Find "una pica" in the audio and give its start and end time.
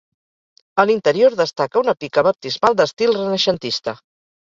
1.83-2.27